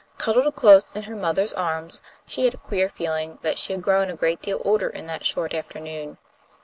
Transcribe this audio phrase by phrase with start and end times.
[0.17, 4.09] Cuddled close in her mother's arms, she had a queer feeling that she had grown
[4.09, 6.17] a great deal older in that short afternoon.